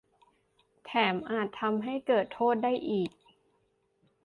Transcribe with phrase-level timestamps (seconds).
[0.85, 3.11] -แถมอาจทำให้เกิดโทษได้อีก